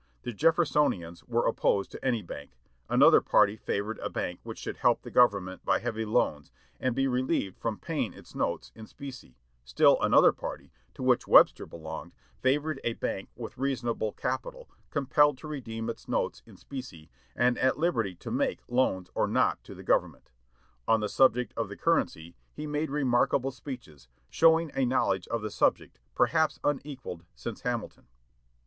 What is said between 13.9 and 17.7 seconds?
capital, compelled to redeem its notes in specie, and